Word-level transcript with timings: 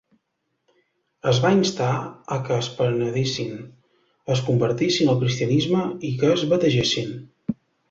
Els 1.31 1.41
va 1.43 1.51
instar 1.57 1.89
a 2.37 2.37
que 2.47 2.57
es 2.63 2.69
penedissin, 2.79 3.53
es 4.37 4.43
convertissin 4.49 5.15
al 5.15 5.23
cristianisme 5.23 5.85
i 6.11 6.15
que 6.23 6.35
es 6.41 6.49
bategessin. 6.57 7.17